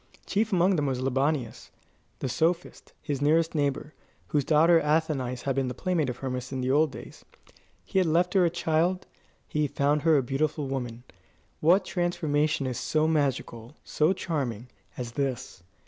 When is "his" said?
3.03-3.21